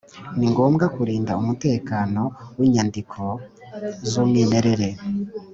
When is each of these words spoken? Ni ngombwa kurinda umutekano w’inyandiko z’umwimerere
Ni 0.37 0.47
ngombwa 0.51 0.85
kurinda 0.95 1.31
umutekano 1.41 2.23
w’inyandiko 2.57 3.21
z’umwimerere 4.09 4.89